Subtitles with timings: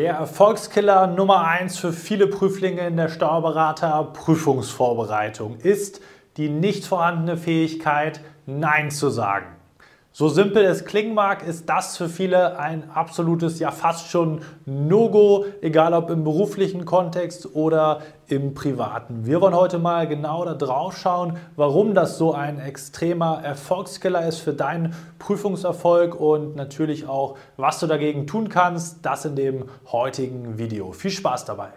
[0.00, 6.00] Der Erfolgskiller Nummer 1 für viele Prüflinge in der Steuerberater Prüfungsvorbereitung ist
[6.38, 9.59] die nicht vorhandene Fähigkeit, Nein zu sagen.
[10.12, 15.44] So simpel es klingen mag, ist das für viele ein absolutes, ja fast schon No-Go,
[15.62, 19.24] egal ob im beruflichen Kontext oder im privaten.
[19.24, 24.40] Wir wollen heute mal genau da drauf schauen, warum das so ein extremer Erfolgskiller ist
[24.40, 29.06] für deinen Prüfungserfolg und natürlich auch, was du dagegen tun kannst.
[29.06, 30.90] Das in dem heutigen Video.
[30.90, 31.70] Viel Spaß dabei!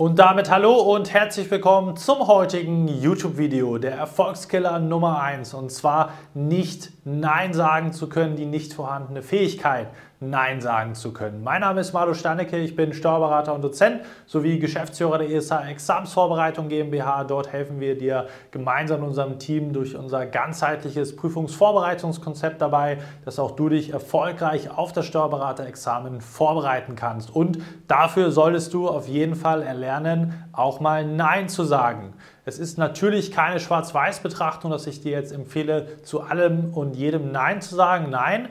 [0.00, 5.52] Und damit hallo und herzlich willkommen zum heutigen YouTube-Video, der Erfolgskiller Nummer 1.
[5.52, 9.88] Und zwar nicht Nein sagen zu können, die nicht vorhandene Fähigkeit.
[10.22, 11.42] Nein sagen zu können.
[11.42, 16.68] Mein Name ist Marlo Stannecke, ich bin Steuerberater und Dozent sowie Geschäftsführer der ESA Examsvorbereitung
[16.68, 17.24] GmbH.
[17.24, 23.52] Dort helfen wir dir gemeinsam in unserem Team durch unser ganzheitliches Prüfungsvorbereitungskonzept dabei, dass auch
[23.52, 27.34] du dich erfolgreich auf das Steuerberaterexamen vorbereiten kannst.
[27.34, 32.12] Und dafür solltest du auf jeden Fall erlernen, auch mal Nein zu sagen.
[32.50, 37.62] Es ist natürlich keine Schwarz-Weiß-Betrachtung, dass ich dir jetzt empfehle, zu allem und jedem Nein
[37.62, 38.10] zu sagen.
[38.10, 38.48] Nein,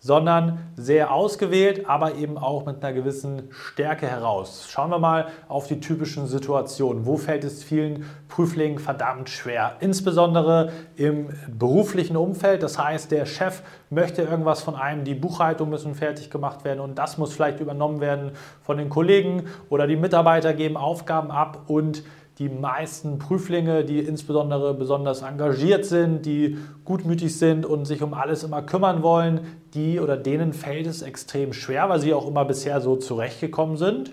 [0.00, 4.68] sondern sehr ausgewählt, aber eben auch mit einer gewissen Stärke heraus.
[4.70, 7.04] Schauen wir mal auf die typischen Situationen.
[7.04, 9.76] Wo fällt es vielen Prüflingen verdammt schwer?
[9.80, 12.62] Insbesondere im beruflichen Umfeld.
[12.62, 16.94] Das heißt, der Chef möchte irgendwas von einem, die Buchhaltung müssen fertig gemacht werden und
[16.94, 18.30] das muss vielleicht übernommen werden
[18.62, 22.02] von den Kollegen oder die Mitarbeiter geben Aufgaben ab und
[22.38, 28.44] die meisten Prüflinge, die insbesondere besonders engagiert sind, die gutmütig sind und sich um alles
[28.44, 29.40] immer kümmern wollen,
[29.72, 34.12] die oder denen fällt es extrem schwer, weil sie auch immer bisher so zurechtgekommen sind,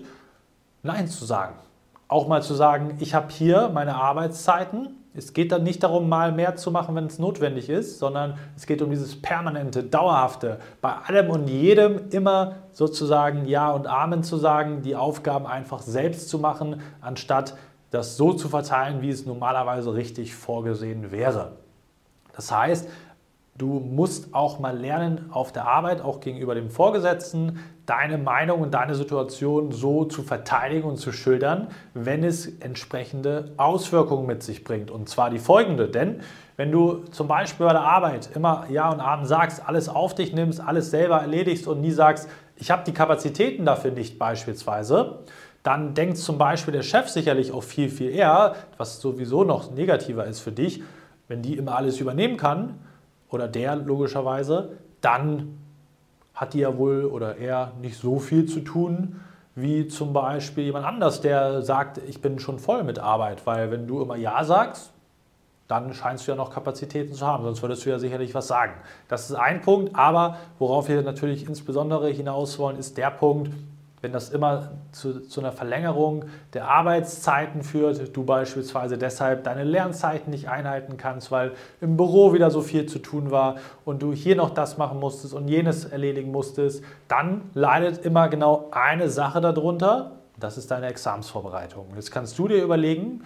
[0.82, 1.54] Nein zu sagen.
[2.08, 4.88] Auch mal zu sagen, ich habe hier meine Arbeitszeiten.
[5.14, 8.66] Es geht dann nicht darum, mal mehr zu machen, wenn es notwendig ist, sondern es
[8.66, 14.36] geht um dieses permanente, dauerhafte, bei allem und jedem immer sozusagen Ja und Amen zu
[14.36, 17.54] sagen, die Aufgaben einfach selbst zu machen, anstatt
[17.94, 21.52] das so zu verteilen, wie es normalerweise richtig vorgesehen wäre.
[22.34, 22.88] Das heißt,
[23.56, 28.74] du musst auch mal lernen, auf der Arbeit, auch gegenüber dem Vorgesetzten, deine Meinung und
[28.74, 34.90] deine Situation so zu verteidigen und zu schildern, wenn es entsprechende Auswirkungen mit sich bringt.
[34.90, 36.20] Und zwar die folgende, denn
[36.56, 40.32] wenn du zum Beispiel bei der Arbeit immer Ja und Abend sagst, alles auf dich
[40.32, 45.24] nimmst, alles selber erledigst und nie sagst, ich habe die Kapazitäten dafür nicht beispielsweise,
[45.64, 50.26] dann denkt zum Beispiel der Chef sicherlich auch viel, viel eher, was sowieso noch negativer
[50.26, 50.82] ist für dich,
[51.26, 52.78] wenn die immer alles übernehmen kann
[53.30, 55.58] oder der logischerweise, dann
[56.34, 59.20] hat die ja wohl oder er nicht so viel zu tun
[59.54, 63.86] wie zum Beispiel jemand anders, der sagt, ich bin schon voll mit Arbeit, weil wenn
[63.86, 64.90] du immer Ja sagst,
[65.68, 68.74] dann scheinst du ja noch Kapazitäten zu haben, sonst würdest du ja sicherlich was sagen.
[69.08, 73.50] Das ist ein Punkt, aber worauf wir natürlich insbesondere hinaus wollen, ist der Punkt,
[74.04, 80.30] wenn das immer zu, zu, einer Verlängerung der Arbeitszeiten führt, du beispielsweise deshalb deine Lernzeiten
[80.30, 83.56] nicht einhalten kannst, weil im Büro wieder so viel zu tun war
[83.86, 88.68] und du hier noch das machen musstest und jenes erledigen musstest, dann leidet immer genau
[88.70, 91.86] eine Sache darunter, das ist deine Examsvorbereitung.
[91.96, 93.24] Jetzt kannst du dir überlegen,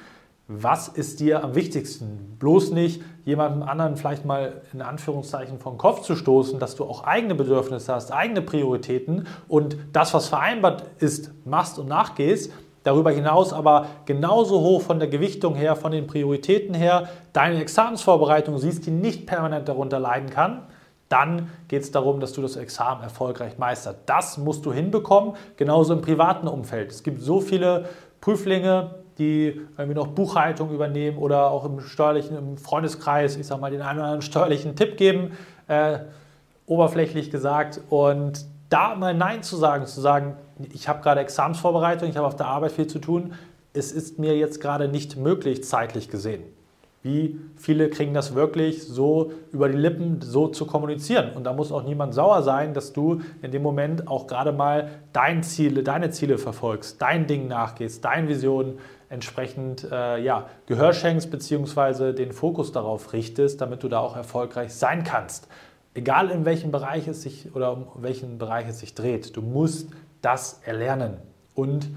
[0.50, 2.36] was ist dir am wichtigsten?
[2.38, 7.04] Bloß nicht jemandem anderen vielleicht mal in Anführungszeichen vom Kopf zu stoßen, dass du auch
[7.04, 12.50] eigene Bedürfnisse hast, eigene Prioritäten und das, was vereinbart ist, machst und nachgehst.
[12.82, 18.56] Darüber hinaus aber genauso hoch von der Gewichtung her, von den Prioritäten her, deine Examensvorbereitung
[18.56, 20.62] siehst, die nicht permanent darunter leiden kann,
[21.10, 23.98] dann geht es darum, dass du das Examen erfolgreich meisterst.
[24.06, 26.90] Das musst du hinbekommen, genauso im privaten Umfeld.
[26.90, 27.86] Es gibt so viele
[28.22, 33.70] Prüflinge, die irgendwie noch Buchhaltung übernehmen oder auch im steuerlichen, im Freundeskreis, ich sag mal,
[33.70, 35.32] den einen oder anderen steuerlichen Tipp geben,
[35.66, 35.98] äh,
[36.66, 37.80] oberflächlich gesagt.
[37.90, 40.36] Und da mal Nein zu sagen, zu sagen,
[40.72, 43.34] ich habe gerade Examensvorbereitung, ich habe auf der Arbeit viel zu tun,
[43.72, 46.42] es ist mir jetzt gerade nicht möglich, zeitlich gesehen.
[47.02, 51.32] Wie viele kriegen das wirklich so über die Lippen so zu kommunizieren?
[51.34, 54.90] Und da muss auch niemand sauer sein, dass du in dem Moment auch gerade mal
[55.12, 58.78] dein Ziele, deine Ziele verfolgst, dein Ding nachgehst, deine Vision
[59.08, 62.12] entsprechend äh, ja, Gehör schenkst bzw.
[62.12, 65.48] den Fokus darauf richtest, damit du da auch erfolgreich sein kannst.
[65.94, 69.90] Egal in welchem Bereich es sich oder um welchen Bereich es sich dreht, du musst
[70.20, 71.18] das erlernen.
[71.54, 71.88] Und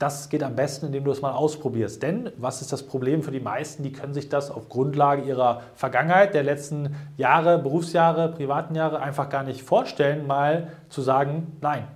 [0.00, 2.02] das geht am besten, indem du es mal ausprobierst.
[2.02, 3.82] Denn was ist das Problem für die meisten?
[3.82, 9.28] Die können sich das auf Grundlage ihrer Vergangenheit, der letzten Jahre, Berufsjahre, privaten Jahre einfach
[9.28, 11.86] gar nicht vorstellen, mal zu sagen, nein,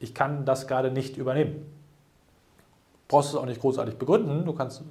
[0.00, 1.64] ich kann das gerade nicht übernehmen.
[3.06, 4.44] Brauchst du es auch nicht großartig begründen.
[4.44, 4.82] Du kannst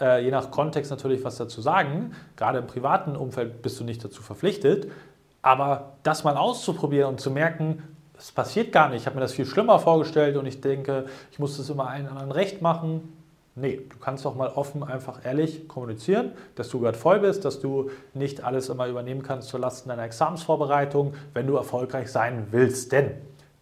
[0.00, 2.12] äh, je nach Kontext natürlich was dazu sagen.
[2.36, 4.88] Gerade im privaten Umfeld bist du nicht dazu verpflichtet.
[5.42, 7.82] Aber das mal auszuprobieren und zu merken,
[8.18, 9.02] es passiert gar nicht.
[9.02, 12.06] Ich habe mir das viel schlimmer vorgestellt und ich denke, ich muss das immer allen
[12.06, 13.12] anderen recht machen.
[13.56, 17.60] Nee, du kannst doch mal offen, einfach ehrlich kommunizieren, dass du gerade voll bist, dass
[17.60, 22.90] du nicht alles immer übernehmen kannst zur Lasten deiner Examensvorbereitung, wenn du erfolgreich sein willst.
[22.90, 23.12] Denn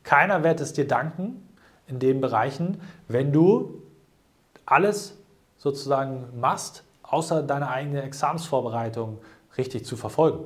[0.02, 1.46] keiner wird es dir danken
[1.86, 3.82] in den Bereichen, wenn du
[4.64, 5.18] alles
[5.58, 9.18] sozusagen machst, außer deine eigene Examensvorbereitung
[9.58, 10.44] richtig zu verfolgen.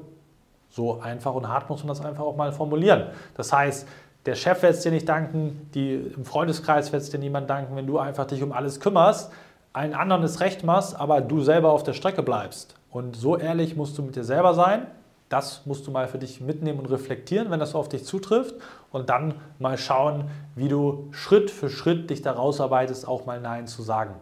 [0.77, 3.07] So einfach und hart muss man das einfach auch mal formulieren.
[3.35, 3.89] Das heißt,
[4.27, 7.77] der Chef wird es dir nicht danken, die, im Freundeskreis wird es dir niemand danken,
[7.77, 9.33] wenn du einfach dich um alles kümmerst,
[9.73, 12.75] allen anderen das Recht machst, aber du selber auf der Strecke bleibst.
[12.91, 14.87] Und so ehrlich musst du mit dir selber sein.
[15.31, 18.55] Das musst du mal für dich mitnehmen und reflektieren, wenn das auf dich zutrifft.
[18.93, 23.67] Und dann mal schauen, wie du Schritt für Schritt dich da rausarbeitest, auch mal Nein
[23.67, 24.15] zu sagen.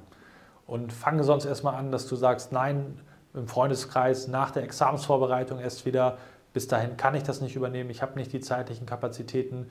[0.69, 3.01] Und fange sonst erstmal an, dass du sagst Nein
[3.35, 6.17] im Freundeskreis nach der Examensvorbereitung erst wieder.
[6.55, 9.67] Bis dahin kann ich das nicht übernehmen, ich habe nicht die zeitlichen Kapazitäten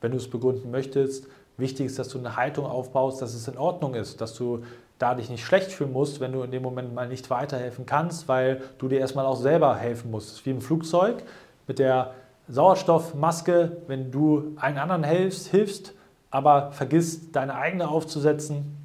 [0.00, 1.26] wenn du es begründen möchtest.
[1.56, 4.64] Wichtig ist, dass du eine Haltung aufbaust, dass es in Ordnung ist, dass du
[4.98, 8.28] da dich nicht schlecht fühlen musst, wenn du in dem Moment mal nicht weiterhelfen kannst,
[8.28, 10.44] weil du dir erstmal auch selber helfen musst.
[10.44, 11.22] Wie im Flugzeug
[11.66, 12.14] mit der
[12.48, 15.92] Sauerstoffmaske, wenn du einen anderen hilfst, hilfst
[16.30, 18.76] aber vergisst, deine eigene aufzusetzen,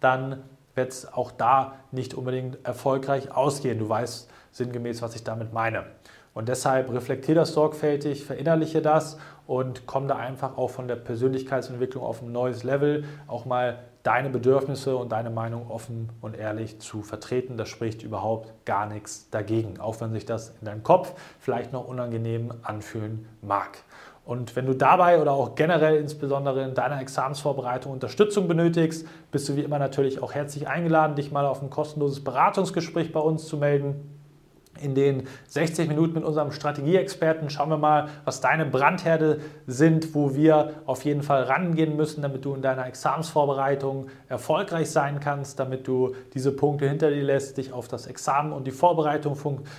[0.00, 0.42] dann
[0.74, 3.78] wird es auch da nicht unbedingt erfolgreich ausgehen.
[3.78, 5.84] Du weißt sinngemäß, was ich damit meine.
[6.34, 12.04] Und deshalb reflektiere das sorgfältig, verinnerliche das und komm da einfach auch von der Persönlichkeitsentwicklung
[12.04, 17.02] auf ein neues Level, auch mal deine Bedürfnisse und deine Meinung offen und ehrlich zu
[17.02, 17.56] vertreten.
[17.56, 21.86] Das spricht überhaupt gar nichts dagegen, auch wenn sich das in deinem Kopf vielleicht noch
[21.86, 23.78] unangenehm anfühlen mag.
[24.26, 29.56] Und wenn du dabei oder auch generell insbesondere in deiner Examensvorbereitung Unterstützung benötigst, bist du
[29.56, 33.58] wie immer natürlich auch herzlich eingeladen, dich mal auf ein kostenloses Beratungsgespräch bei uns zu
[33.58, 34.23] melden.
[34.80, 40.34] In den 60 Minuten mit unserem Strategieexperten schauen wir mal, was deine Brandherde sind, wo
[40.34, 45.86] wir auf jeden Fall rangehen müssen, damit du in deiner Examensvorbereitung erfolgreich sein kannst, damit
[45.86, 49.36] du diese Punkte hinter dir lässt, dich auf das Examen und die Vorbereitung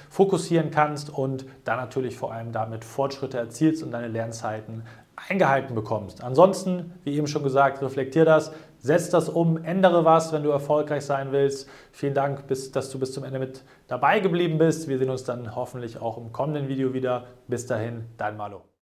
[0.10, 4.84] fokussieren kannst und dann natürlich vor allem damit Fortschritte erzielst und deine Lernzeiten
[5.30, 6.24] eingehalten bekommst.
[6.24, 8.52] Ansonsten, wie eben schon gesagt, reflektier das,
[8.86, 11.68] setz das um, ändere was, wenn du erfolgreich sein willst.
[11.92, 14.88] Vielen Dank, dass du bis zum Ende mit dabei geblieben bist.
[14.88, 17.26] Wir sehen uns dann hoffentlich auch im kommenden Video wieder.
[17.48, 18.66] Bis dahin, dein Malo.